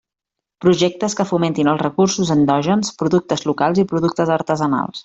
[0.63, 4.97] Projectes que fomentin els recursos endògens, productes locals i productes artesanals.